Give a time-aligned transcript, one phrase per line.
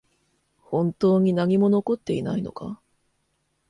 [0.63, 2.81] 本当に何も残っていないのか？